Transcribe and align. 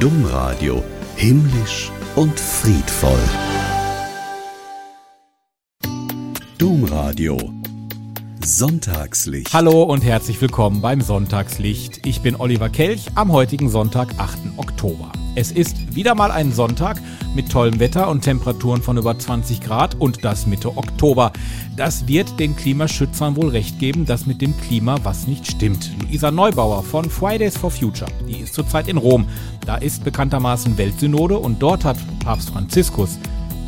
Domradio 0.00 0.82
himmlisch 1.16 1.92
und 2.16 2.40
friedvoll. 2.40 3.20
Domradio 6.56 7.36
Sonntagslicht. 8.50 9.54
Hallo 9.54 9.84
und 9.84 10.02
herzlich 10.02 10.40
willkommen 10.40 10.80
beim 10.80 11.00
Sonntagslicht. 11.02 12.04
Ich 12.04 12.20
bin 12.20 12.34
Oliver 12.34 12.68
Kelch 12.68 13.06
am 13.14 13.30
heutigen 13.30 13.70
Sonntag, 13.70 14.08
8. 14.18 14.38
Oktober. 14.56 15.12
Es 15.36 15.52
ist 15.52 15.94
wieder 15.94 16.16
mal 16.16 16.32
ein 16.32 16.50
Sonntag 16.50 17.00
mit 17.36 17.48
tollem 17.48 17.78
Wetter 17.78 18.08
und 18.08 18.22
Temperaturen 18.22 18.82
von 18.82 18.96
über 18.96 19.16
20 19.16 19.60
Grad 19.60 19.94
und 19.94 20.24
das 20.24 20.48
Mitte 20.48 20.76
Oktober. 20.76 21.32
Das 21.76 22.08
wird 22.08 22.40
den 22.40 22.56
Klimaschützern 22.56 23.36
wohl 23.36 23.50
recht 23.50 23.78
geben, 23.78 24.04
dass 24.04 24.26
mit 24.26 24.42
dem 24.42 24.60
Klima 24.62 24.96
was 25.04 25.28
nicht 25.28 25.48
stimmt. 25.48 25.88
Luisa 26.02 26.32
Neubauer 26.32 26.82
von 26.82 27.08
Fridays 27.08 27.56
for 27.56 27.70
Future, 27.70 28.10
die 28.28 28.40
ist 28.40 28.54
zurzeit 28.54 28.88
in 28.88 28.96
Rom. 28.96 29.28
Da 29.64 29.76
ist 29.76 30.02
bekanntermaßen 30.02 30.76
Weltsynode 30.76 31.38
und 31.38 31.62
dort 31.62 31.84
hat 31.84 31.98
Papst 32.24 32.50
Franziskus 32.50 33.16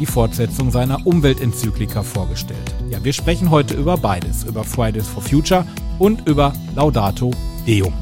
die 0.00 0.06
Fortsetzung 0.06 0.70
seiner 0.70 1.06
Umweltenzyklika 1.06 2.02
vorgestellt. 2.02 2.74
Ja, 2.90 3.02
wir 3.02 3.12
sprechen 3.12 3.50
heute 3.50 3.74
über 3.74 3.96
beides, 3.96 4.44
über 4.44 4.64
Fridays 4.64 5.08
for 5.08 5.22
Future 5.22 5.66
und 5.98 6.28
über 6.28 6.52
Laudato 6.74 7.30
Deum. 7.66 7.92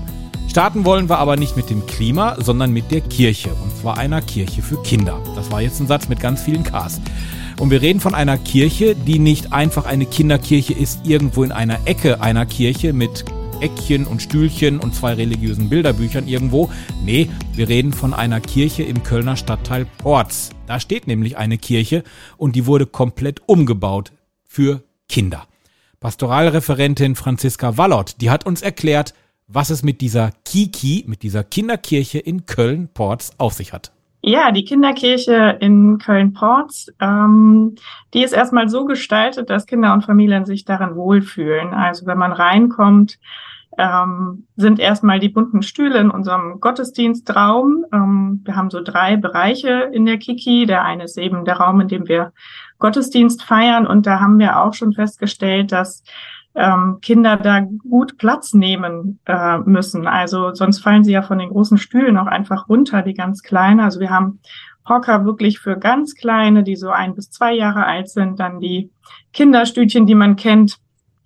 Starten 0.49 0.85
wollen 0.85 1.09
wir 1.09 1.19
aber 1.19 1.37
nicht 1.37 1.57
mit 1.57 1.71
dem 1.71 1.87
Klima, 1.87 2.37
sondern 2.41 2.73
mit 2.73 2.91
der 2.91 3.03
Kirche. 3.03 3.51
Und 3.51 3.77
zwar 3.81 3.99
einer 3.99 4.21
Kirche 4.21 4.63
für 4.63 4.83
Kinder. 4.83 5.21
Das 5.37 5.51
war 5.53 5.61
jetzt 5.61 5.79
ein 5.81 5.87
Satz 5.87 6.09
mit 6.09 6.19
ganz 6.19 6.43
vielen 6.43 6.65
Ks. 6.65 7.01
Und 7.61 7.71
wir 7.71 7.83
reden 7.83 8.01
von 8.01 8.15
einer 8.15 8.37
Kirche, 8.37 8.97
die 8.97 9.19
nicht 9.19 9.53
einfach 9.53 9.85
eine 9.85 10.07
Kinderkirche 10.07 10.73
ist, 10.73 11.07
irgendwo 11.07 11.45
in 11.45 11.53
einer 11.53 11.79
Ecke 11.85 12.21
einer 12.21 12.47
Kirche 12.47 12.93
mit 12.93 13.25
Eckchen 13.61 14.07
und 14.07 14.23
Stühlchen 14.23 14.79
und 14.79 14.95
zwei 14.95 15.15
religiösen 15.15 15.69
Bilderbüchern 15.69 16.27
irgendwo. 16.27 16.71
Nee, 17.05 17.29
wir 17.55 17.69
reden 17.69 17.93
von 17.93 18.15
einer 18.15 18.41
Kirche 18.41 18.83
im 18.83 19.03
Kölner 19.03 19.37
Stadtteil 19.37 19.87
Porz. 19.99 20.51
Da 20.67 20.81
steht 20.81 21.07
nämlich 21.07 21.37
eine 21.37 21.59
Kirche 21.59 22.05
und 22.37 22.57
die 22.57 22.67
wurde 22.67 22.87
komplett 22.87 23.43
umgebaut 23.47 24.13
für 24.47 24.83
Kinder. 25.09 25.47
Pastoralreferentin 26.01 27.15
Franziska 27.15 27.77
Wallert, 27.77 28.21
die 28.21 28.31
hat 28.31 28.47
uns 28.47 28.63
erklärt, 28.63 29.15
was 29.47 29.71
es 29.71 29.83
mit 29.83 30.01
dieser 30.01 30.33
Kiki, 30.45 31.05
mit 31.07 31.23
dieser 31.23 31.45
Kinderkirche 31.45 32.19
in 32.19 32.47
Köln-Porz 32.47 33.33
auf 33.37 33.53
sich 33.53 33.73
hat. 33.73 33.93
Ja, 34.23 34.53
die 34.53 34.65
Kinderkirche 34.65 35.57
in 35.61 35.99
Köln-Porz, 35.99 36.89
ähm, 37.01 37.75
die 38.13 38.23
ist 38.23 38.33
erstmal 38.33 38.69
so 38.69 38.85
gestaltet, 38.85 39.49
dass 39.49 39.67
Kinder 39.67 39.95
und 39.95 40.05
Familien 40.05 40.45
sich 40.45 40.67
darin 40.67 40.95
wohlfühlen. 40.95 41.73
Also 41.73 42.05
wenn 42.05 42.19
man 42.19 42.33
reinkommt, 42.33 43.19
ähm, 43.79 44.47
sind 44.57 44.79
erstmal 44.79 45.21
die 45.21 45.31
bunten 45.31 45.63
Stühle 45.63 45.99
in 45.99 46.11
unserem 46.11 46.61
Gottesdienstraum. 46.61 47.87
Ähm, 47.93 48.43
wir 48.45 48.57
haben 48.57 48.69
so 48.69 48.83
drei 48.83 49.17
Bereiche 49.17 49.91
in 49.93 50.05
der 50.05 50.19
Kiki. 50.19 50.67
Der 50.67 50.85
eine 50.85 51.05
ist 51.05 51.17
eben 51.17 51.47
der 51.47 51.57
Raum, 51.57 51.81
in 51.81 51.89
dem 51.89 52.07
wir 52.07 52.33
Gottesdienst 52.79 53.43
feiern. 53.43 53.87
Und 53.87 54.07
da 54.07 54.21
haben 54.21 54.39
wir 54.39 54.61
auch 54.61 54.75
schon 54.75 54.93
festgestellt, 54.93 55.73
dass 55.73 56.03
ähm, 56.55 56.99
Kinder 57.01 57.37
da 57.37 57.61
gut 57.61 58.19
Platz 58.19 58.55
nehmen 58.55 59.21
äh, 59.27 59.59
müssen. 59.59 60.07
Also 60.07 60.55
sonst 60.55 60.81
fallen 60.81 61.05
sie 61.05 61.13
ja 61.13 61.23
von 61.23 61.39
den 61.39 61.51
großen 61.51 61.79
Stühlen 61.79 62.19
auch 62.19 62.27
einfach 62.27 62.69
runter, 62.69 63.03
die 63.03 63.15
ganz 63.15 63.43
kleinen. 63.43 63.81
Also 63.81 64.01
wir 64.01 64.11
haben 64.11 64.41
Hocker 64.89 65.25
wirklich 65.25 65.61
für 65.61 65.79
ganz 65.79 66.15
kleine, 66.15 66.63
die 66.65 66.77
so 66.77 66.91
ein 66.91 67.15
bis 67.15 67.31
zwei 67.31 67.55
Jahre 67.55 67.87
alt 67.87 68.09
sind. 68.09 68.41
Dann 68.41 68.61
die 68.61 68.91
Kinderstühlchen, 69.33 70.07
die 70.07 70.15
man 70.15 70.37
kennt 70.37 70.79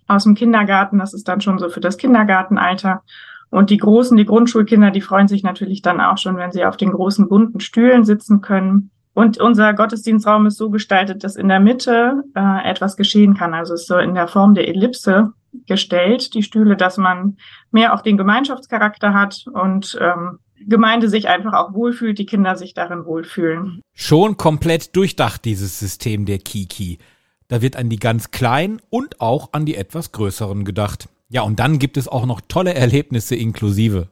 aus 0.07 0.25
dem 0.25 0.35
Kindergarten. 0.35 0.99
Das 0.99 1.13
ist 1.13 1.27
dann 1.27 1.41
schon 1.41 1.57
so 1.57 1.69
für 1.69 1.81
das 1.81 1.97
Kindergartenalter. 1.97 3.01
Und 3.49 3.69
die 3.69 3.77
großen, 3.77 4.17
die 4.17 4.25
Grundschulkinder, 4.25 4.91
die 4.91 5.01
freuen 5.01 5.27
sich 5.27 5.43
natürlich 5.43 5.81
dann 5.81 6.01
auch 6.01 6.17
schon, 6.17 6.37
wenn 6.37 6.51
sie 6.51 6.65
auf 6.65 6.77
den 6.77 6.91
großen 6.91 7.27
bunten 7.29 7.59
Stühlen 7.59 8.03
sitzen 8.03 8.41
können. 8.41 8.91
Und 9.15 9.37
unser 9.37 9.73
Gottesdienstraum 9.73 10.45
ist 10.45 10.57
so 10.57 10.69
gestaltet, 10.69 11.23
dass 11.23 11.37
in 11.37 11.47
der 11.47 11.61
Mitte 11.61 12.23
äh, 12.35 12.69
etwas 12.69 12.97
geschehen 12.97 13.33
kann. 13.33 13.53
Also 13.53 13.73
es 13.73 13.83
ist 13.83 13.87
so 13.87 13.97
in 13.97 14.13
der 14.13 14.27
Form 14.27 14.55
der 14.55 14.67
Ellipse 14.67 15.31
gestellt, 15.67 16.33
die 16.33 16.43
Stühle, 16.43 16.75
dass 16.75 16.97
man 16.97 17.37
mehr 17.71 17.93
auch 17.93 18.01
den 18.01 18.17
Gemeinschaftscharakter 18.17 19.13
hat 19.13 19.45
und 19.53 19.97
ähm, 20.01 20.39
Gemeinde 20.67 21.07
sich 21.07 21.29
einfach 21.29 21.53
auch 21.53 21.73
wohlfühlt, 21.73 22.19
die 22.19 22.25
Kinder 22.25 22.57
sich 22.57 22.73
darin 22.73 23.05
wohlfühlen. 23.05 23.81
Schon 23.93 24.35
komplett 24.35 24.93
durchdacht, 24.97 25.45
dieses 25.45 25.79
System 25.79 26.25
der 26.25 26.39
Kiki. 26.39 26.99
Da 27.47 27.61
wird 27.61 27.77
an 27.77 27.87
die 27.87 27.99
ganz 27.99 28.31
Kleinen 28.31 28.81
und 28.89 29.21
auch 29.21 29.53
an 29.53 29.65
die 29.65 29.75
etwas 29.75 30.11
Größeren 30.11 30.65
gedacht. 30.65 31.07
Ja, 31.29 31.43
und 31.43 31.59
dann 31.59 31.79
gibt 31.79 31.95
es 31.95 32.09
auch 32.09 32.25
noch 32.25 32.41
tolle 32.49 32.73
Erlebnisse 32.73 33.37
inklusive. 33.37 34.09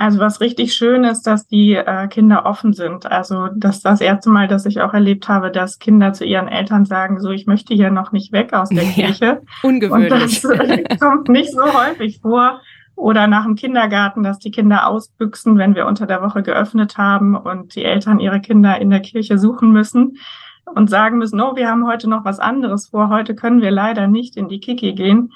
Also 0.00 0.18
was 0.18 0.40
richtig 0.40 0.72
schön 0.72 1.04
ist, 1.04 1.26
dass 1.26 1.46
die 1.46 1.74
äh, 1.74 2.08
Kinder 2.08 2.46
offen 2.46 2.72
sind. 2.72 3.04
Also 3.04 3.48
das 3.54 3.76
ist 3.76 3.84
das 3.84 4.00
erste 4.00 4.30
Mal, 4.30 4.48
dass 4.48 4.64
ich 4.64 4.80
auch 4.80 4.94
erlebt 4.94 5.28
habe, 5.28 5.50
dass 5.50 5.78
Kinder 5.78 6.14
zu 6.14 6.24
ihren 6.24 6.48
Eltern 6.48 6.86
sagen, 6.86 7.20
so 7.20 7.28
ich 7.28 7.46
möchte 7.46 7.74
hier 7.74 7.90
noch 7.90 8.10
nicht 8.10 8.32
weg 8.32 8.54
aus 8.54 8.70
der 8.70 8.82
ja, 8.84 8.92
Kirche. 8.92 9.42
Ungewöhnlich. 9.62 10.10
Und 10.10 10.20
das 10.22 10.44
äh, 10.44 10.96
kommt 11.00 11.28
nicht 11.28 11.52
so 11.52 11.60
häufig 11.60 12.20
vor. 12.22 12.62
Oder 12.96 13.26
nach 13.26 13.44
dem 13.44 13.56
Kindergarten, 13.56 14.22
dass 14.22 14.38
die 14.38 14.50
Kinder 14.50 14.86
ausbüchsen, 14.86 15.58
wenn 15.58 15.74
wir 15.74 15.84
unter 15.84 16.06
der 16.06 16.22
Woche 16.22 16.42
geöffnet 16.42 16.96
haben 16.96 17.36
und 17.36 17.74
die 17.74 17.84
Eltern 17.84 18.20
ihre 18.20 18.40
Kinder 18.40 18.80
in 18.80 18.88
der 18.88 19.00
Kirche 19.00 19.36
suchen 19.36 19.70
müssen 19.70 20.16
und 20.64 20.88
sagen 20.88 21.18
müssen, 21.18 21.42
oh, 21.42 21.56
wir 21.56 21.68
haben 21.68 21.86
heute 21.86 22.08
noch 22.08 22.24
was 22.24 22.38
anderes 22.38 22.88
vor, 22.88 23.10
heute 23.10 23.34
können 23.34 23.60
wir 23.60 23.70
leider 23.70 24.06
nicht 24.06 24.38
in 24.38 24.48
die 24.48 24.60
Kiki 24.60 24.94
gehen. 24.94 25.34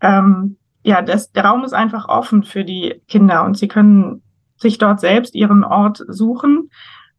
Ähm, 0.00 0.56
ja, 0.84 1.02
das, 1.02 1.32
der 1.32 1.46
Raum 1.46 1.64
ist 1.64 1.72
einfach 1.72 2.08
offen 2.08 2.44
für 2.44 2.64
die 2.64 3.02
Kinder 3.08 3.44
und 3.44 3.56
sie 3.56 3.68
können 3.68 4.22
sich 4.56 4.78
dort 4.78 5.00
selbst 5.00 5.34
ihren 5.34 5.64
Ort 5.64 6.04
suchen. 6.06 6.70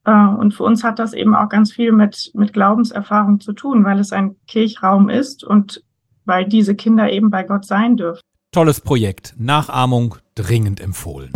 Äh, 0.06 0.12
und 0.12 0.54
für 0.54 0.64
uns 0.64 0.84
hat 0.84 1.00
das 1.00 1.14
eben 1.14 1.36
auch 1.36 1.50
ganz 1.50 1.74
viel 1.74 1.92
mit, 1.92 2.32
mit 2.36 2.54
Glaubenserfahrung 2.54 3.40
zu 3.40 3.54
tun, 3.54 3.84
weil 3.84 4.00
es 4.00 4.14
ein 4.14 4.36
Kirchraum 4.48 5.10
ist 5.10 5.44
und 5.44 5.84
weil 6.26 6.46
diese 6.46 6.76
Kinder 6.76 7.12
eben 7.12 7.30
bei 7.32 7.44
Gott 7.44 7.66
sein 7.66 7.98
dürfen. 7.98 8.22
Tolles 8.52 8.82
Projekt. 8.82 9.36
Nachahmung 9.38 10.16
dringend 10.36 10.80
empfohlen. 10.80 11.32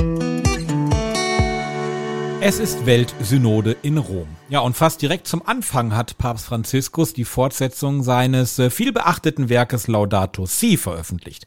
Es 2.42 2.58
ist 2.58 2.86
Weltsynode 2.86 3.76
in 3.82 3.98
Rom. 3.98 4.30
Ja, 4.48 4.62
und 4.62 4.78
fast 4.78 5.02
direkt 5.02 5.28
zum 5.28 5.46
Anfang 5.46 5.94
hat 5.94 6.18
Papst 6.18 6.46
Franziskus 6.46 7.14
die 7.14 7.26
Fortsetzung 7.26 8.02
seines 8.02 8.58
äh, 8.60 8.70
vielbeachteten 8.70 9.50
Werkes 9.50 9.90
Laudato 9.90 10.46
Si 10.46 10.78
veröffentlicht. 10.78 11.46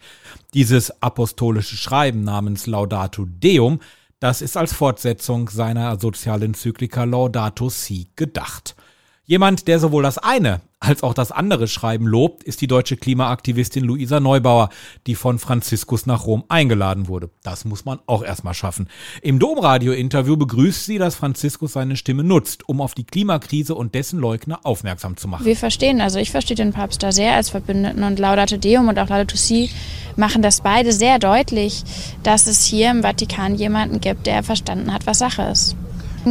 Dieses 0.52 1.02
apostolische 1.02 1.76
Schreiben 1.76 2.24
namens 2.24 2.66
Laudato 2.66 3.24
Deum, 3.24 3.80
das 4.20 4.42
ist 4.42 4.58
als 4.58 4.74
Fortsetzung 4.74 5.48
seiner 5.48 5.98
Sozialenzyklika 5.98 7.04
Laudato 7.04 7.70
Si 7.70 8.08
gedacht. 8.14 8.76
Jemand, 9.24 9.68
der 9.68 9.78
sowohl 9.78 10.02
das 10.02 10.18
eine 10.18 10.60
als 10.80 11.04
auch 11.04 11.14
das 11.14 11.30
andere 11.30 11.68
Schreiben 11.68 12.08
lobt, 12.08 12.42
ist 12.42 12.60
die 12.60 12.66
deutsche 12.66 12.96
Klimaaktivistin 12.96 13.84
Luisa 13.84 14.18
Neubauer, 14.18 14.68
die 15.06 15.14
von 15.14 15.38
Franziskus 15.38 16.06
nach 16.06 16.26
Rom 16.26 16.42
eingeladen 16.48 17.06
wurde. 17.06 17.30
Das 17.44 17.64
muss 17.64 17.84
man 17.84 18.00
auch 18.06 18.24
erstmal 18.24 18.54
schaffen. 18.54 18.88
Im 19.22 19.38
Domradio-Interview 19.38 20.36
begrüßt 20.36 20.84
sie, 20.84 20.98
dass 20.98 21.14
Franziskus 21.14 21.74
seine 21.74 21.96
Stimme 21.96 22.24
nutzt, 22.24 22.68
um 22.68 22.80
auf 22.80 22.94
die 22.94 23.04
Klimakrise 23.04 23.76
und 23.76 23.94
dessen 23.94 24.18
Leugner 24.18 24.58
aufmerksam 24.64 25.16
zu 25.16 25.28
machen. 25.28 25.46
Wir 25.46 25.56
verstehen, 25.56 26.00
also 26.00 26.18
ich 26.18 26.32
verstehe 26.32 26.56
den 26.56 26.72
Papst 26.72 27.04
da 27.04 27.12
sehr 27.12 27.34
als 27.34 27.50
Verbündeten 27.50 28.02
und 28.02 28.18
Laudate 28.18 28.58
Deum 28.58 28.88
und 28.88 28.98
auch 28.98 29.08
Laudato 29.08 29.36
Si 29.36 29.70
machen 30.16 30.42
das 30.42 30.62
beide 30.62 30.92
sehr 30.92 31.20
deutlich, 31.20 31.84
dass 32.24 32.48
es 32.48 32.64
hier 32.64 32.90
im 32.90 33.02
Vatikan 33.02 33.54
jemanden 33.54 34.00
gibt, 34.00 34.26
der 34.26 34.42
verstanden 34.42 34.92
hat, 34.92 35.06
was 35.06 35.20
Sache 35.20 35.42
ist. 35.42 35.76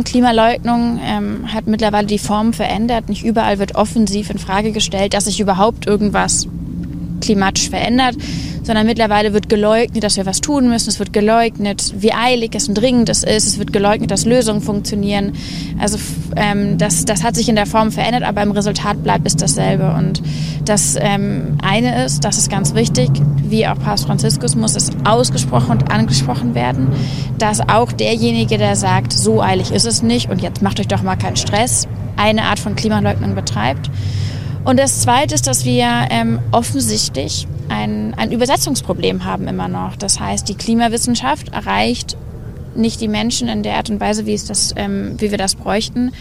Klimaleugnung 0.04 1.00
ähm, 1.04 1.54
hat 1.54 1.68
mittlerweile 1.68 2.08
die 2.08 2.20
Form 2.20 2.54
verändert. 2.54 3.10
Nicht 3.10 3.24
überall 3.24 3.60
wird 3.60 3.76
offensiv 3.76 4.30
in 4.30 4.38
Frage 4.38 4.72
gestellt, 4.72 5.14
dass 5.14 5.26
sich 5.26 5.40
überhaupt 5.40 5.86
irgendwas 5.86 6.48
klimatisch 7.22 7.70
verändert, 7.70 8.16
sondern 8.72 8.88
mittlerweile 8.88 9.34
wird 9.34 9.50
geleugnet, 9.50 10.02
dass 10.02 10.16
wir 10.16 10.26
was 10.26 10.40
tun 10.40 10.70
müssen. 10.70 10.88
Es 10.88 10.98
wird 10.98 11.12
geleugnet, 11.12 11.94
wie 11.98 12.14
eilig 12.14 12.56
es 12.56 12.70
und 12.70 12.76
dringend 12.76 13.10
es 13.10 13.26
ist. 13.26 13.46
Es 13.46 13.60
wird 13.60 13.74
geleugnet, 13.74 14.12
dass 14.12 14.24
Lösungen 14.24 14.62
funktionieren. 14.62 15.34
Also 15.78 15.98
ähm, 16.38 16.78
das, 16.78 17.04
das 17.04 17.22
hat 17.22 17.36
sich 17.36 17.50
in 17.50 17.58
der 17.58 17.66
Form 17.66 17.92
verändert, 17.92 18.24
aber 18.24 18.42
im 18.42 18.52
Resultat 18.52 19.04
bleibt 19.04 19.28
es 19.28 19.36
dasselbe. 19.36 19.94
Und 19.94 20.24
das 20.64 20.96
ähm, 20.98 21.58
eine 21.62 22.06
ist, 22.06 22.24
das 22.24 22.38
ist 22.38 22.50
ganz 22.50 22.74
wichtig, 22.74 23.10
wie 23.44 23.68
auch 23.68 23.78
Papst 23.78 24.06
Franziskus 24.06 24.56
muss 24.56 24.78
es 24.78 24.90
ausgesprochen 25.04 25.72
und 25.72 25.92
angesprochen 25.92 26.56
werden, 26.56 26.88
dass 27.40 27.60
auch 27.60 27.92
derjenige, 27.92 28.58
der 28.58 28.78
sagt, 28.78 29.12
so 29.12 29.42
eilig 29.42 29.72
ist 29.72 29.86
es 29.86 30.02
nicht 30.02 30.30
und 30.30 30.42
jetzt 30.42 30.62
macht 30.62 30.80
euch 30.80 30.88
doch 30.88 31.02
mal 31.02 31.18
keinen 31.18 31.36
Stress, 31.36 31.90
eine 32.16 32.44
Art 32.44 32.60
von 32.60 32.78
Klimaleugnung 32.78 33.36
betreibt. 33.36 33.92
Und 34.64 34.80
das 34.80 35.02
Zweite 35.02 35.36
ist, 35.36 35.46
dass 35.48 35.66
wir 35.66 36.08
ähm, 36.10 36.40
offensichtlich 36.54 37.48
ein, 37.72 38.14
ein 38.16 38.32
Übersetzungsproblem 38.32 39.24
haben 39.24 39.48
immer 39.48 39.68
noch. 39.68 39.96
Das 39.96 40.20
heißt, 40.20 40.48
die 40.50 40.56
Klimawissenschaft 40.56 41.50
erreicht 41.50 42.18
nicht 42.76 43.02
die 43.02 43.08
Menschen 43.08 43.48
in 43.48 43.64
der 43.64 43.76
Art 43.76 43.90
und 43.90 44.00
Weise, 44.00 44.26
wie, 44.26 44.34
es 44.34 44.46
das, 44.46 44.74
ähm, 44.76 45.16
wie 45.20 45.32
wir 45.32 45.38
das 45.38 45.56
bräuchten. 45.56 46.12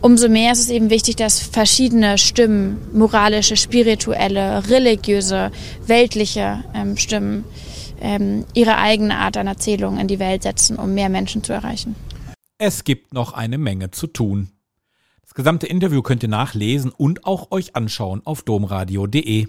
Umso 0.00 0.28
mehr 0.28 0.52
ist 0.52 0.60
es 0.60 0.68
eben 0.68 0.90
wichtig, 0.90 1.16
dass 1.16 1.40
verschiedene 1.40 2.18
Stimmen, 2.18 2.78
moralische, 2.92 3.56
spirituelle, 3.56 4.68
religiöse, 4.68 5.50
weltliche 5.86 6.64
ähm, 6.74 6.96
Stimmen, 6.96 7.44
ähm, 8.00 8.44
ihre 8.54 8.78
eigene 8.78 9.16
Art 9.18 9.36
an 9.36 9.46
Erzählung 9.46 9.98
in 9.98 10.06
die 10.06 10.18
Welt 10.18 10.42
setzen, 10.42 10.76
um 10.76 10.94
mehr 10.94 11.08
Menschen 11.08 11.42
zu 11.42 11.52
erreichen. 11.52 11.96
Es 12.58 12.84
gibt 12.84 13.12
noch 13.12 13.32
eine 13.32 13.58
Menge 13.58 13.90
zu 13.90 14.06
tun. 14.06 14.50
Das 15.22 15.34
gesamte 15.34 15.66
Interview 15.66 16.02
könnt 16.02 16.22
ihr 16.22 16.28
nachlesen 16.28 16.90
und 16.90 17.24
auch 17.24 17.50
euch 17.50 17.74
anschauen 17.74 18.22
auf 18.24 18.42
domradio.de. 18.42 19.48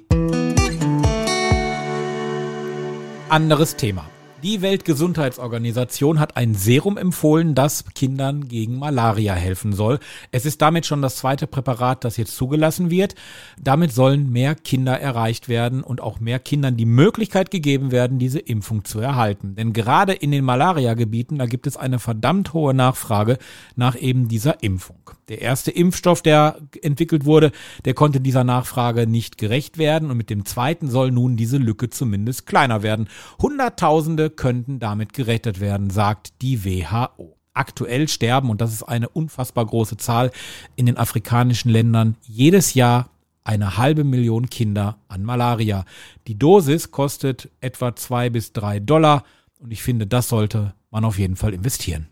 Anderes 3.30 3.76
Thema. 3.76 4.06
Die 4.44 4.62
Weltgesundheitsorganisation 4.62 6.20
hat 6.20 6.38
ein 6.38 6.54
Serum 6.54 6.96
empfohlen, 6.98 7.56
das 7.56 7.86
Kindern 7.96 8.48
gegen 8.48 8.78
Malaria 8.78 9.34
helfen 9.34 9.74
soll. 9.74 9.98
Es 10.32 10.46
ist 10.46 10.62
damit 10.62 10.86
schon 10.86 11.02
das 11.02 11.16
zweite 11.16 11.48
Präparat, 11.48 12.04
das 12.04 12.18
jetzt 12.18 12.38
zugelassen 12.38 12.92
wird. 12.92 13.16
Damit 13.60 13.92
sollen 13.94 14.32
mehr 14.32 14.54
Kinder 14.54 15.00
erreicht 15.00 15.50
werden 15.50 15.82
und 15.82 16.02
auch 16.02 16.20
mehr 16.20 16.38
Kindern 16.38 16.78
die 16.78 16.86
Möglichkeit 16.86 17.50
gegeben 17.50 17.92
werden, 17.92 18.20
diese 18.20 18.38
Impfung 18.38 18.86
zu 18.86 19.00
erhalten. 19.00 19.56
Denn 19.56 19.74
gerade 19.74 20.14
in 20.14 20.30
den 20.30 20.46
Malaria-Gebieten, 20.46 21.40
da 21.40 21.48
gibt 21.48 21.66
es 21.66 21.76
eine 21.76 21.98
verdammt 21.98 22.54
hohe 22.54 22.76
Nachfrage 22.76 23.40
nach 23.76 24.00
eben 24.00 24.28
dieser 24.28 24.62
Impfung. 24.62 25.00
Der 25.30 25.42
erste 25.42 25.72
Impfstoff, 25.72 26.22
der 26.22 26.58
entwickelt 26.82 27.26
wurde, 27.26 27.52
der 27.84 27.94
konnte 27.94 28.22
dieser 28.22 28.46
Nachfrage 28.46 29.08
nicht 29.08 29.38
gerecht 29.38 29.78
werden 29.78 30.10
und 30.10 30.16
mit 30.16 30.30
dem 30.30 30.46
zweiten 30.46 30.90
soll 30.90 31.12
nun 31.12 31.36
diese 31.36 31.58
Lücke 31.58 31.90
zumindest 31.90 32.46
kleiner 32.46 32.82
werden. 32.82 33.10
Hunderttausende 33.42 34.27
könnten 34.30 34.80
damit 34.80 35.14
gerettet 35.14 35.60
werden, 35.60 35.90
sagt 35.90 36.42
die 36.42 36.64
WHO. 36.64 37.38
Aktuell 37.54 38.08
sterben, 38.08 38.50
und 38.50 38.62
das 38.62 38.72
ist 38.72 38.84
eine 38.84 39.10
unfassbar 39.10 39.66
große 39.66 39.98
Zahl, 39.98 40.32
in 40.76 40.86
den 40.86 40.98
afrikanischen 40.98 41.70
Ländern 41.70 42.16
jedes 42.22 42.74
Jahr 42.74 43.10
eine 43.44 43.78
halbe 43.78 44.04
Million 44.04 44.50
Kinder 44.50 44.98
an 45.08 45.24
Malaria. 45.24 45.86
Die 46.28 46.38
Dosis 46.38 46.92
kostet 46.92 47.50
etwa 47.62 47.96
zwei 47.96 48.30
bis 48.30 48.52
drei 48.52 48.80
Dollar 48.80 49.24
und 49.60 49.72
ich 49.72 49.82
finde, 49.82 50.06
das 50.06 50.30
sollte 50.30 50.74
man 50.92 51.06
auf 51.06 51.18
jeden 51.18 51.36
Fall 51.36 51.54
investieren. 51.54 52.08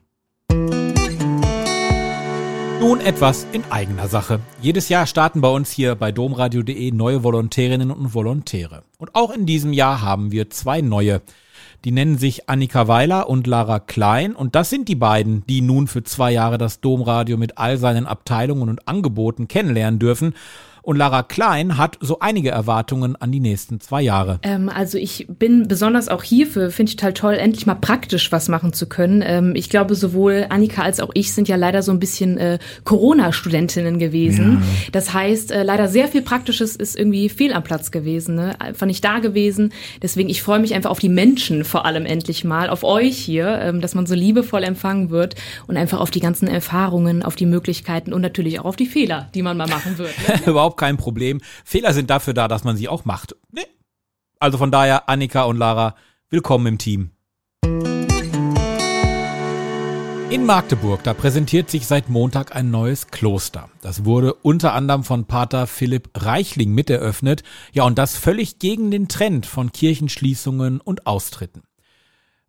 Nun 2.79 2.99
etwas 3.01 3.47
in 3.51 3.63
eigener 3.71 4.07
Sache. 4.07 4.39
Jedes 4.61 4.89
Jahr 4.89 5.07
starten 5.07 5.41
bei 5.41 5.49
uns 5.49 5.71
hier 5.71 5.95
bei 5.95 6.11
domradio.de 6.11 6.91
neue 6.91 7.23
Volontärinnen 7.23 7.89
und 7.89 8.13
Volontäre. 8.13 8.83
Und 8.97 9.15
auch 9.15 9.31
in 9.31 9.45
diesem 9.45 9.73
Jahr 9.73 10.01
haben 10.01 10.31
wir 10.31 10.49
zwei 10.49 10.81
neue. 10.81 11.21
Die 11.85 11.91
nennen 11.91 12.17
sich 12.17 12.49
Annika 12.49 12.87
Weiler 12.87 13.29
und 13.29 13.45
Lara 13.45 13.79
Klein. 13.79 14.35
Und 14.35 14.55
das 14.55 14.71
sind 14.71 14.89
die 14.89 14.95
beiden, 14.95 15.45
die 15.45 15.61
nun 15.61 15.87
für 15.87 16.03
zwei 16.03 16.31
Jahre 16.31 16.57
das 16.57 16.81
Domradio 16.81 17.37
mit 17.37 17.59
all 17.59 17.77
seinen 17.77 18.07
Abteilungen 18.07 18.69
und 18.69 18.87
Angeboten 18.87 19.47
kennenlernen 19.47 19.99
dürfen 19.99 20.33
und 20.85 20.97
Lara 20.97 21.23
Klein 21.23 21.77
hat 21.77 21.97
so 21.99 22.19
einige 22.19 22.51
Erwartungen 22.51 23.15
an 23.15 23.31
die 23.31 23.39
nächsten 23.39 23.79
zwei 23.79 24.03
Jahre. 24.03 24.39
Ähm, 24.43 24.69
also 24.69 24.99
ich 24.99 25.25
bin 25.27 25.67
besonders 25.67 26.09
auch 26.09 26.21
hierfür, 26.21 26.69
finde 26.69 26.91
ich 26.91 26.95
total 26.95 27.13
toll, 27.13 27.33
endlich 27.33 27.65
mal 27.65 27.75
praktisch 27.75 28.31
was 28.31 28.49
machen 28.49 28.71
zu 28.71 28.87
können. 28.87 29.23
Ähm, 29.25 29.53
ich 29.55 29.69
glaube, 29.69 29.95
sowohl 29.95 30.45
Annika 30.49 30.83
als 30.83 30.99
auch 30.99 31.09
ich 31.15 31.33
sind 31.33 31.47
ja 31.47 31.55
leider 31.55 31.81
so 31.81 31.91
ein 31.91 31.99
bisschen 31.99 32.37
äh, 32.37 32.59
Corona-Studentinnen 32.83 33.97
gewesen. 33.97 34.61
Ja. 34.61 34.89
Das 34.91 35.11
heißt, 35.11 35.51
äh, 35.51 35.63
leider 35.63 35.87
sehr 35.87 36.07
viel 36.07 36.21
Praktisches 36.21 36.75
ist 36.75 36.95
irgendwie 36.95 37.29
fehl 37.29 37.53
am 37.53 37.63
Platz 37.63 37.89
gewesen. 37.89 38.35
Ne? 38.35 38.59
Einfach 38.61 38.85
nicht 38.85 39.03
da 39.03 39.17
gewesen. 39.17 39.73
Deswegen, 40.03 40.29
ich 40.29 40.43
freue 40.43 40.59
mich 40.59 40.75
einfach 40.75 40.91
auf 40.91 40.99
die 40.99 41.09
Menschen 41.09 41.63
vor 41.63 41.85
allem 41.85 42.05
endlich 42.05 42.43
mal, 42.43 42.69
auf 42.69 42.83
euch 42.83 43.17
hier, 43.17 43.59
ähm, 43.59 43.81
dass 43.81 43.95
man 43.95 44.05
so 44.05 44.13
liebevoll 44.13 44.63
empfangen 44.63 45.09
wird 45.09 45.33
und 45.65 45.77
einfach 45.77 45.99
auf 45.99 46.11
die 46.11 46.19
ganzen 46.19 46.47
Erfahrungen, 46.47 47.23
auf 47.23 47.35
die 47.35 47.47
Möglichkeiten 47.47 48.13
und 48.13 48.21
natürlich 48.21 48.59
auch 48.59 48.65
auf 48.65 48.75
die 48.75 48.85
Fehler, 48.85 49.29
die 49.33 49.41
man 49.41 49.57
mal 49.57 49.67
machen 49.67 49.97
wird. 49.97 50.13
Ne? 50.27 50.41
Überhaupt 50.51 50.74
überhaupt 50.75 50.79
kein 50.79 50.97
Problem. 50.97 51.41
Fehler 51.63 51.93
sind 51.93 52.09
dafür 52.09 52.33
da, 52.33 52.47
dass 52.47 52.63
man 52.63 52.77
sie 52.77 52.87
auch 52.87 53.05
macht. 53.05 53.35
Nee. 53.51 53.65
Also 54.39 54.57
von 54.57 54.71
daher, 54.71 55.09
Annika 55.09 55.43
und 55.43 55.57
Lara, 55.57 55.95
willkommen 56.29 56.67
im 56.67 56.77
Team. 56.77 57.11
In 60.29 60.45
Magdeburg, 60.45 61.03
da 61.03 61.13
präsentiert 61.13 61.69
sich 61.69 61.87
seit 61.87 62.09
Montag 62.09 62.55
ein 62.55 62.71
neues 62.71 63.07
Kloster. 63.07 63.69
Das 63.81 64.05
wurde 64.05 64.33
unter 64.33 64.73
anderem 64.73 65.03
von 65.03 65.25
Pater 65.25 65.67
Philipp 65.67 66.09
Reichling 66.15 66.73
miteröffnet. 66.73 67.43
Ja, 67.71 67.83
und 67.83 67.97
das 67.97 68.17
völlig 68.17 68.59
gegen 68.59 68.91
den 68.91 69.07
Trend 69.07 69.45
von 69.45 69.71
Kirchenschließungen 69.71 70.81
und 70.81 71.07
Austritten. 71.07 71.61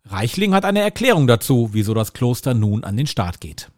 Reichling 0.09 0.53
hat 0.53 0.65
eine 0.65 0.81
Erklärung 0.81 1.27
dazu, 1.27 1.69
wieso 1.71 1.93
das 1.93 2.13
Kloster 2.13 2.53
nun 2.53 2.83
an 2.83 2.97
den 2.97 3.07
Start 3.07 3.41
geht. 3.41 3.69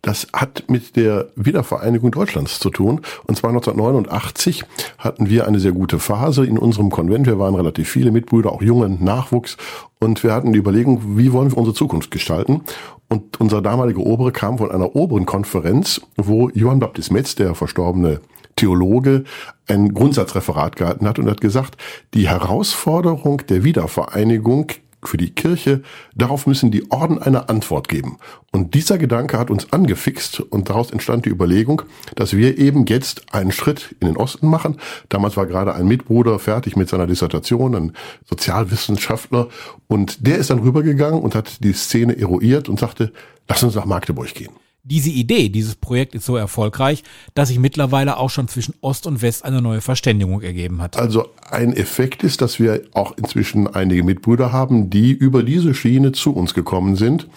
Das 0.00 0.26
hat 0.32 0.64
mit 0.68 0.96
der 0.96 1.28
Wiedervereinigung 1.36 2.10
Deutschlands 2.10 2.58
zu 2.58 2.70
tun. 2.70 3.00
Und 3.26 3.36
zwar 3.36 3.50
1989 3.50 4.64
hatten 4.98 5.28
wir 5.28 5.46
eine 5.46 5.60
sehr 5.60 5.72
gute 5.72 5.98
Phase 5.98 6.44
in 6.44 6.58
unserem 6.58 6.90
Konvent. 6.90 7.26
Wir 7.26 7.38
waren 7.38 7.54
relativ 7.54 7.88
viele 7.88 8.10
Mitbrüder, 8.10 8.52
auch 8.52 8.62
jungen 8.62 9.02
Nachwuchs. 9.04 9.56
Und 9.98 10.22
wir 10.24 10.32
hatten 10.32 10.52
die 10.52 10.58
Überlegung, 10.58 11.16
wie 11.16 11.32
wollen 11.32 11.50
wir 11.50 11.58
unsere 11.58 11.74
Zukunft 11.74 12.10
gestalten? 12.10 12.62
Und 13.08 13.40
unser 13.40 13.60
damaliger 13.62 14.00
Obere 14.00 14.32
kam 14.32 14.58
von 14.58 14.70
einer 14.70 14.96
oberen 14.96 15.26
Konferenz, 15.26 16.00
wo 16.16 16.48
Johann 16.50 16.80
Baptist 16.80 17.12
Metz, 17.12 17.34
der 17.34 17.54
verstorbene 17.54 18.20
Theologe, 18.56 19.24
ein 19.68 19.94
Grundsatzreferat 19.94 20.76
gehalten 20.76 21.06
hat 21.06 21.18
und 21.18 21.28
hat 21.28 21.40
gesagt, 21.40 21.76
die 22.14 22.28
Herausforderung 22.28 23.42
der 23.48 23.64
Wiedervereinigung 23.64 24.72
für 25.04 25.16
die 25.16 25.30
Kirche, 25.30 25.82
darauf 26.14 26.46
müssen 26.46 26.70
die 26.70 26.90
Orden 26.90 27.18
eine 27.18 27.48
Antwort 27.48 27.88
geben. 27.88 28.18
Und 28.52 28.74
dieser 28.74 28.98
Gedanke 28.98 29.38
hat 29.38 29.50
uns 29.50 29.72
angefixt 29.72 30.40
und 30.40 30.68
daraus 30.70 30.90
entstand 30.90 31.26
die 31.26 31.30
Überlegung, 31.30 31.82
dass 32.14 32.36
wir 32.36 32.58
eben 32.58 32.86
jetzt 32.86 33.34
einen 33.34 33.52
Schritt 33.52 33.96
in 34.00 34.06
den 34.06 34.16
Osten 34.16 34.48
machen. 34.48 34.78
Damals 35.08 35.36
war 35.36 35.46
gerade 35.46 35.74
ein 35.74 35.86
Mitbruder 35.86 36.38
fertig 36.38 36.76
mit 36.76 36.88
seiner 36.88 37.06
Dissertation, 37.06 37.74
ein 37.74 37.92
Sozialwissenschaftler, 38.24 39.48
und 39.88 40.26
der 40.26 40.38
ist 40.38 40.50
dann 40.50 40.60
rübergegangen 40.60 41.20
und 41.20 41.34
hat 41.34 41.62
die 41.62 41.72
Szene 41.72 42.18
eruiert 42.18 42.68
und 42.68 42.80
sagte, 42.80 43.12
lass 43.48 43.62
uns 43.62 43.74
nach 43.74 43.84
Magdeburg 43.84 44.32
gehen. 44.34 44.61
Diese 44.84 45.10
Idee, 45.10 45.48
dieses 45.48 45.76
Projekt 45.76 46.16
ist 46.16 46.26
so 46.26 46.36
erfolgreich, 46.36 47.04
dass 47.34 47.50
sich 47.50 47.60
mittlerweile 47.60 48.16
auch 48.16 48.30
schon 48.30 48.48
zwischen 48.48 48.74
Ost 48.80 49.06
und 49.06 49.22
West 49.22 49.44
eine 49.44 49.62
neue 49.62 49.80
Verständigung 49.80 50.42
ergeben 50.42 50.82
hat. 50.82 50.96
Also 50.96 51.28
ein 51.48 51.72
Effekt 51.72 52.24
ist, 52.24 52.40
dass 52.40 52.58
wir 52.58 52.82
auch 52.92 53.16
inzwischen 53.16 53.68
einige 53.68 54.02
Mitbrüder 54.02 54.50
haben, 54.50 54.90
die 54.90 55.12
über 55.12 55.44
diese 55.44 55.74
Schiene 55.74 56.10
zu 56.10 56.34
uns 56.34 56.52
gekommen 56.52 56.96
sind. 56.96 57.28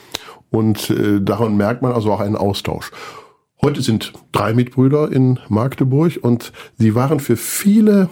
Und 0.50 0.89
äh, 0.89 1.21
daran 1.21 1.56
merkt 1.56 1.83
man 1.83 1.92
also 1.92 2.12
auch 2.12 2.19
einen 2.19 2.36
Austausch. 2.36 2.92
Heute 3.62 3.83
sind 3.83 4.13
drei 4.31 4.53
Mitbrüder 4.53 5.12
in 5.12 5.39
Magdeburg 5.48 6.18
und 6.24 6.51
sie 6.80 6.95
waren 6.95 7.19
für 7.19 7.38
viele 7.38 8.09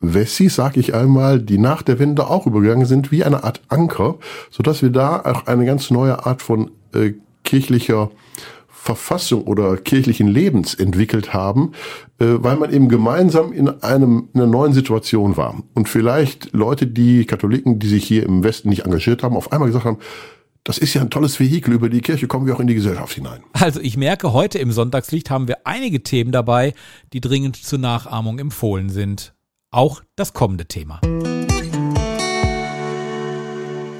Wessis, 0.00 0.56
sag 0.56 0.76
ich 0.76 0.92
einmal, 0.94 1.40
die 1.40 1.56
nach 1.56 1.80
der 1.80 1.98
Wende 1.98 2.28
auch 2.28 2.46
übergegangen 2.46 2.84
sind, 2.84 3.10
wie 3.10 3.24
eine 3.24 3.44
Art 3.44 3.62
Anker, 3.68 4.16
so 4.50 4.62
dass 4.62 4.82
wir 4.82 4.90
da 4.90 5.20
auch 5.20 5.46
eine 5.46 5.64
ganz 5.64 5.90
neue 5.90 6.26
Art 6.26 6.42
von 6.42 6.70
äh, 6.92 7.12
kirchlicher 7.44 8.10
Verfassung 8.84 9.44
oder 9.44 9.78
kirchlichen 9.78 10.28
Lebens 10.28 10.74
entwickelt 10.74 11.32
haben, 11.32 11.72
äh, 12.18 12.26
weil 12.26 12.56
man 12.56 12.70
eben 12.70 12.90
gemeinsam 12.90 13.50
in 13.50 13.70
einem 13.82 14.28
in 14.34 14.42
einer 14.42 14.50
neuen 14.50 14.74
Situation 14.74 15.38
war 15.38 15.62
und 15.72 15.88
vielleicht 15.88 16.52
Leute, 16.52 16.86
die 16.86 17.24
Katholiken, 17.24 17.78
die 17.78 17.88
sich 17.88 18.04
hier 18.04 18.24
im 18.24 18.44
Westen 18.44 18.68
nicht 18.68 18.84
engagiert 18.84 19.22
haben, 19.22 19.38
auf 19.38 19.52
einmal 19.52 19.68
gesagt 19.68 19.86
haben, 19.86 19.98
das 20.64 20.76
ist 20.76 20.92
ja 20.92 21.00
ein 21.00 21.08
tolles 21.08 21.40
Vehikel. 21.40 21.72
Über 21.72 21.88
die 21.88 22.02
Kirche 22.02 22.26
kommen 22.26 22.46
wir 22.46 22.54
auch 22.54 22.60
in 22.60 22.66
die 22.66 22.74
Gesellschaft 22.74 23.14
hinein. 23.14 23.42
Also 23.54 23.80
ich 23.80 23.96
merke, 23.96 24.34
heute 24.34 24.58
im 24.58 24.70
Sonntagslicht 24.70 25.30
haben 25.30 25.48
wir 25.48 25.66
einige 25.66 26.02
Themen 26.02 26.30
dabei, 26.30 26.74
die 27.14 27.22
dringend 27.22 27.56
zur 27.56 27.78
Nachahmung 27.78 28.38
empfohlen 28.38 28.90
sind. 28.90 29.34
Auch 29.70 30.02
das 30.14 30.34
kommende 30.34 30.66
Thema. 30.66 31.00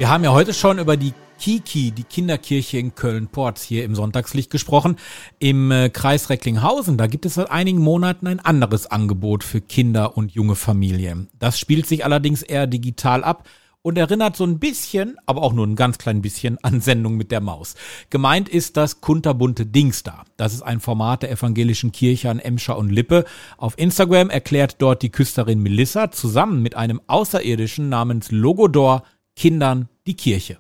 Wir 0.05 0.11
haben 0.11 0.23
ja 0.23 0.33
heute 0.33 0.53
schon 0.53 0.79
über 0.79 0.99
die 0.99 1.15
Kiki, 1.41 1.91
die 1.91 2.05
Kinderkirche 2.05 2.77
in 2.77 2.95
Köln-Porz, 2.95 3.63
hier 3.63 3.87
im 3.87 3.95
Sonntagslicht 3.95 4.51
gesprochen. 4.51 4.97
Im 5.39 5.71
äh, 5.71 5.89
Kreis 5.89 6.29
Recklinghausen, 6.29 6.99
da 6.99 7.07
gibt 7.07 7.25
es 7.25 7.37
seit 7.37 7.51
einigen 7.51 7.79
Monaten 7.79 8.27
ein 8.27 8.39
anderes 8.39 8.87
Angebot 8.87 9.43
für 9.45 9.63
Kinder 9.63 10.15
und 10.19 10.33
junge 10.33 10.57
Familien. 10.57 11.31
Das 11.39 11.59
spielt 11.59 11.87
sich 11.87 12.05
allerdings 12.05 12.43
eher 12.43 12.67
digital 12.67 13.25
ab 13.25 13.49
und 13.81 13.97
erinnert 13.97 14.37
so 14.37 14.45
ein 14.45 14.59
bisschen, 14.59 15.17
aber 15.25 15.43
auch 15.43 15.55
nur 15.55 15.67
ein 15.67 15.75
ganz 15.75 15.97
klein 15.97 16.21
bisschen 16.21 16.59
an 16.63 16.83
Sendung 16.83 17.17
mit 17.17 17.31
der 17.31 17.41
Maus. 17.41 17.75
Gemeint 18.11 18.51
ist 18.51 18.77
das 18.77 19.01
kunterbunte 19.01 19.65
Dings 19.65 20.03
da. 20.03 20.25
Das 20.37 20.53
ist 20.53 20.63
ein 20.63 20.81
Format 20.81 21.23
der 21.23 21.31
evangelischen 21.31 21.93
Kirche 21.93 22.29
an 22.29 22.41
Emscher 22.41 22.77
und 22.77 22.91
Lippe. 22.91 23.25
Auf 23.57 23.79
Instagram 23.79 24.29
erklärt 24.29 24.77
dort 24.81 25.01
die 25.01 25.11
Küsterin 25.11 25.61
Melissa 25.61 26.11
zusammen 26.11 26.61
mit 26.61 26.77
einem 26.77 27.01
Außerirdischen 27.07 27.89
namens 27.89 28.31
Logodor 28.31 29.03
Kindern 29.37 29.89
die 30.07 30.15
Kirche. 30.15 30.59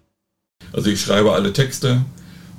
Also 0.73 0.91
ich 0.91 1.01
schreibe 1.01 1.33
alle 1.33 1.53
Texte 1.53 2.05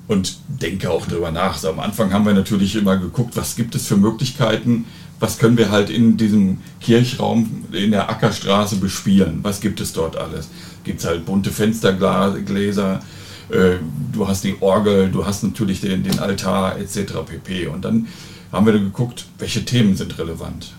und 0.08 0.38
denke 0.48 0.92
auch 0.92 1.06
darüber 1.08 1.32
nach. 1.32 1.58
So 1.58 1.70
am 1.70 1.80
Anfang 1.80 2.14
haben 2.14 2.26
wir 2.26 2.34
natürlich 2.34 2.76
immer 2.76 2.98
geguckt, 2.98 3.36
was 3.36 3.56
gibt 3.56 3.76
es 3.76 3.88
für 3.88 3.98
Möglichkeiten, 3.98 4.86
was 5.20 5.38
können 5.38 5.58
wir 5.58 5.72
halt 5.72 5.90
in 5.90 6.18
diesem 6.18 6.60
Kirchraum 6.82 7.66
in 7.72 7.92
der 7.92 8.10
Ackerstraße 8.10 8.78
bespielen, 8.78 9.40
was 9.42 9.62
gibt 9.62 9.80
es 9.82 9.94
dort 9.94 10.18
alles. 10.18 10.50
Gibt 10.84 11.00
es 11.00 11.06
halt 11.06 11.26
bunte 11.26 11.52
Fenstergläser, 11.52 13.02
äh, 13.50 13.78
du 14.12 14.28
hast 14.28 14.44
die 14.44 14.56
Orgel, 14.62 15.10
du 15.12 15.26
hast 15.26 15.44
natürlich 15.44 15.82
den, 15.82 16.04
den 16.04 16.20
Altar 16.20 16.78
etc. 16.78 17.14
pp. 17.26 17.68
Und 17.68 17.86
dann 17.86 18.08
haben 18.52 18.66
wir 18.66 18.74
geguckt, 18.74 19.26
welche 19.40 19.66
Themen 19.66 19.96
sind 19.96 20.18
relevant. 20.18 20.74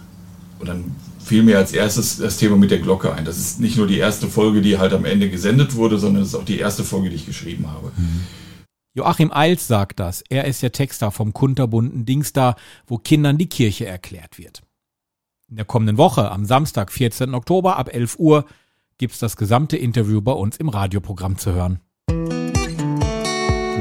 Und 0.59 0.69
dann 0.69 0.97
fiel 1.27 1.43
mir 1.43 1.59
als 1.59 1.73
erstes 1.73 2.19
das 2.19 2.37
Thema 2.37 2.57
mit 2.57 2.71
der 2.71 2.79
Glocke 2.79 3.13
ein. 3.13 3.25
Das 3.25 3.37
ist 3.37 3.59
nicht 3.59 3.77
nur 3.77 3.87
die 3.87 3.99
erste 3.99 4.29
Folge, 4.29 4.63
die 4.63 4.79
halt 4.79 4.93
am 4.93 5.05
Ende 5.05 5.29
gesendet 5.29 5.75
wurde, 5.75 5.99
sondern 5.99 6.23
es 6.23 6.29
ist 6.29 6.35
auch 6.37 6.45
die 6.45 6.59
erste 6.59 6.85
Folge, 6.85 7.11
die 7.11 7.17
ich 7.17 7.27
geschrieben 7.27 7.67
habe. 7.69 7.91
Mhm. 7.97 8.23
Joachim 8.95 9.33
Eils 9.33 9.67
sagt 9.67 10.01
das. 10.01 10.23
Er 10.29 10.45
ist 10.47 10.63
der 10.63 10.73
Texter 10.73 11.11
vom 11.11 11.33
kunterbunten 11.33 12.07
Dings 12.07 12.33
da, 12.33 12.55
wo 12.87 12.97
Kindern 12.97 13.37
die 13.37 13.49
Kirche 13.49 13.87
erklärt 13.87 14.39
wird. 14.39 14.63
In 15.49 15.57
der 15.57 15.65
kommenden 15.65 15.99
Woche, 15.99 16.31
am 16.31 16.45
Samstag, 16.45 16.91
14. 16.91 17.35
Oktober 17.35 17.77
ab 17.77 17.93
11 17.93 18.19
Uhr, 18.19 18.47
gibt's 18.97 19.19
das 19.19 19.37
gesamte 19.37 19.77
Interview 19.77 20.23
bei 20.23 20.33
uns 20.33 20.57
im 20.57 20.69
Radioprogramm 20.69 21.39
zu 21.39 21.53
hören. 21.53 21.81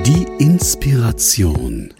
Die 0.05 0.27
Inspiration. 0.39 1.93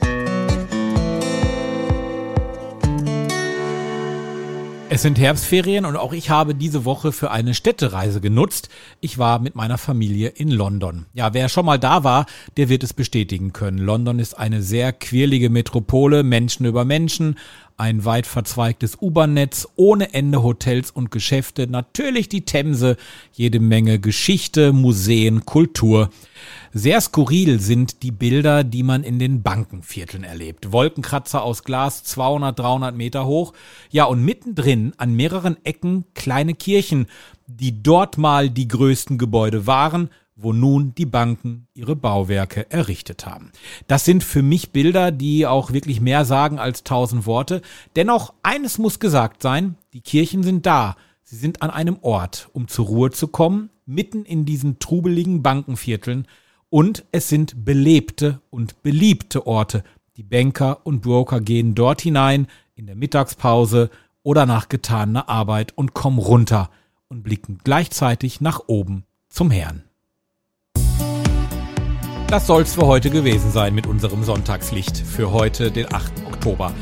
Es 4.96 5.02
sind 5.02 5.20
Herbstferien 5.20 5.84
und 5.84 5.98
auch 5.98 6.14
ich 6.14 6.30
habe 6.30 6.56
diese 6.56 6.86
Woche 6.86 7.12
für 7.12 7.30
eine 7.30 7.54
Städtereise 7.54 8.22
genutzt. 8.22 8.70
Ich 9.02 9.18
war 9.18 9.40
mit 9.40 9.54
meiner 9.54 9.78
Familie 9.78 10.30
in 10.30 10.50
London. 10.50 11.06
Ja, 11.14 11.34
wer 11.34 11.50
schon 11.50 11.66
mal 11.66 11.78
da 11.78 12.06
war, 12.06 12.26
der 12.56 12.70
wird 12.70 12.82
es 12.82 12.94
bestätigen 12.94 13.52
können. 13.52 13.78
London 13.78 14.20
ist 14.20 14.40
eine 14.40 14.62
sehr 14.62 14.94
quirlige 14.94 15.50
Metropole, 15.50 16.24
Menschen 16.24 16.66
über 16.66 16.86
Menschen, 16.86 17.38
ein 17.78 18.06
weit 18.06 18.26
verzweigtes 18.26 18.98
U-Bahn-Netz, 19.02 19.68
ohne 19.76 20.14
Ende 20.14 20.42
Hotels 20.44 20.92
und 20.92 21.12
Geschäfte, 21.12 21.68
natürlich 21.68 22.30
die 22.30 22.46
Themse, 22.46 22.96
jede 23.34 23.60
Menge 23.60 24.00
Geschichte, 24.00 24.72
Museen, 24.72 25.46
Kultur. 25.46 26.10
Sehr 26.74 27.02
skurril 27.02 27.60
sind 27.60 28.04
die 28.04 28.12
Bilder, 28.12 28.64
die 28.64 28.84
man 28.84 29.04
in 29.04 29.20
den 29.20 29.44
Bankenvierteln 29.44 30.24
erlebt. 30.24 30.72
Wolkenkratzer 30.72 31.44
aus 31.44 31.64
Glas, 31.64 32.04
200, 32.04 32.58
300 32.58 32.96
Meter 32.96 33.26
hoch. 33.26 33.54
Ja, 33.90 34.06
und 34.06 34.24
mittendrin 34.24 34.94
an 34.98 35.14
mehreren 35.14 35.58
Ecken 35.66 36.06
kleine 36.14 36.54
Kirchen, 36.54 37.08
die 37.48 37.84
dort 37.84 38.18
mal 38.18 38.50
die 38.50 38.68
größten 38.68 39.18
Gebäude 39.18 39.68
waren 39.68 40.10
wo 40.36 40.52
nun 40.52 40.94
die 40.96 41.06
Banken 41.06 41.68
ihre 41.74 41.96
Bauwerke 41.96 42.70
errichtet 42.70 43.26
haben. 43.26 43.52
Das 43.88 44.04
sind 44.04 44.24
für 44.24 44.42
mich 44.42 44.72
Bilder, 44.72 45.12
die 45.12 45.48
auch 45.48 45.72
wirklich 45.72 46.02
mehr 46.02 46.26
sagen 46.26 46.60
als 46.60 46.84
tausend 46.84 47.26
Worte. 47.26 47.62
Dennoch, 47.96 48.34
eines 48.44 48.78
muss 48.78 49.00
gesagt 49.00 49.42
sein, 49.42 49.76
die 49.94 50.02
Kirchen 50.02 50.44
sind 50.44 50.66
da. 50.66 50.98
Sie 51.24 51.38
sind 51.38 51.62
an 51.62 51.70
einem 51.70 51.98
Ort, 52.02 52.50
um 52.54 52.68
zur 52.68 52.86
Ruhe 52.86 53.12
zu 53.12 53.30
kommen, 53.30 53.70
mitten 53.86 54.26
in 54.26 54.46
diesen 54.46 54.80
trubeligen 54.80 55.42
Bankenvierteln. 55.42 56.28
Und 56.70 57.06
es 57.14 57.30
sind 57.30 57.64
belebte 57.64 58.42
und 58.50 58.84
beliebte 58.84 59.48
Orte. 59.48 59.84
Die 60.18 60.24
Banker 60.24 60.86
und 60.86 61.02
Broker 61.02 61.40
gehen 61.40 61.76
dort 61.76 62.02
hinein 62.02 62.48
in 62.76 62.88
der 62.88 62.96
Mittagspause 62.96 63.90
oder 64.22 64.46
nach 64.46 64.68
getaner 64.68 65.30
Arbeit 65.30 65.78
und 65.78 65.94
kommen 65.94 66.20
runter 66.20 66.70
und 67.08 67.24
blicken 67.24 67.60
gleichzeitig 67.64 68.42
nach 68.42 68.62
oben 68.68 69.06
zum 69.30 69.52
Herrn. 69.52 69.85
Das 72.28 72.48
soll's 72.48 72.74
für 72.74 72.88
heute 72.88 73.12
gewesen 73.12 73.52
sein 73.52 73.76
mit 73.76 73.86
unserem 73.86 74.24
Sonntagslicht 74.24 74.98
für 74.98 75.32
heute, 75.32 75.70
den 75.70 75.94
8. 75.94 76.12
Oktober. 76.26 76.74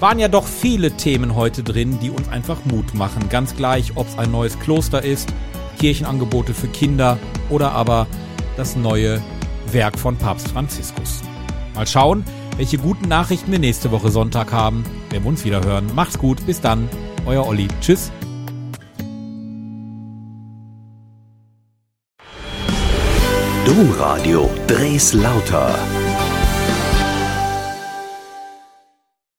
Waren 0.00 0.18
ja 0.18 0.26
doch 0.26 0.46
viele 0.46 0.90
Themen 0.90 1.36
heute 1.36 1.62
drin, 1.62 1.98
die 2.02 2.10
uns 2.10 2.28
einfach 2.28 2.64
Mut 2.64 2.92
machen. 2.94 3.28
Ganz 3.28 3.54
gleich, 3.54 3.92
ob 3.94 4.08
es 4.08 4.18
ein 4.18 4.32
neues 4.32 4.58
Kloster 4.58 5.04
ist, 5.04 5.32
Kirchenangebote 5.78 6.54
für 6.54 6.66
Kinder 6.68 7.18
oder 7.50 7.70
aber 7.72 8.08
das 8.56 8.74
neue 8.74 9.22
Werk 9.70 9.96
von 9.96 10.16
Papst 10.16 10.48
Franziskus. 10.48 11.20
Mal 11.74 11.86
schauen, 11.86 12.24
welche 12.56 12.78
guten 12.78 13.08
Nachrichten 13.08 13.52
wir 13.52 13.60
nächste 13.60 13.92
Woche 13.92 14.10
Sonntag 14.10 14.52
haben, 14.52 14.84
wenn 15.10 15.22
wir 15.22 15.28
uns 15.28 15.44
wieder 15.44 15.62
hören. 15.62 15.86
Macht's 15.94 16.18
gut, 16.18 16.44
bis 16.46 16.60
dann, 16.60 16.88
euer 17.26 17.46
Olli. 17.46 17.68
Tschüss. 17.80 18.10
Domradio 23.70 24.50
Dres 24.66 25.12
Lauter 25.12 25.99